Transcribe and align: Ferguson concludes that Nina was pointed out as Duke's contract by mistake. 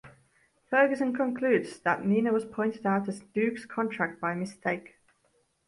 Ferguson 0.67 1.15
concludes 1.15 1.77
that 1.81 2.03
Nina 2.03 2.33
was 2.33 2.43
pointed 2.43 2.87
out 2.87 3.07
as 3.07 3.19
Duke's 3.35 3.67
contract 3.67 4.19
by 4.19 4.33
mistake. 4.33 4.95